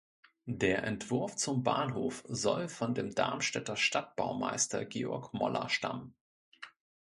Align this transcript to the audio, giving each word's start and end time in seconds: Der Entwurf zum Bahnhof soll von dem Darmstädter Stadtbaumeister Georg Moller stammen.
Der 0.47 0.83
Entwurf 0.83 1.35
zum 1.35 1.61
Bahnhof 1.61 2.23
soll 2.27 2.67
von 2.69 2.95
dem 2.95 3.13
Darmstädter 3.13 3.75
Stadtbaumeister 3.77 4.83
Georg 4.83 5.31
Moller 5.35 5.69
stammen. 5.69 6.15